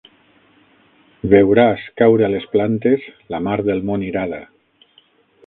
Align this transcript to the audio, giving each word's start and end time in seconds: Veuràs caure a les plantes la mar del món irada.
Veuràs 1.33 1.83
caure 2.03 2.25
a 2.29 2.31
les 2.37 2.47
plantes 2.57 3.07
la 3.35 3.43
mar 3.49 3.61
del 3.69 3.87
món 3.93 4.09
irada. 4.09 4.43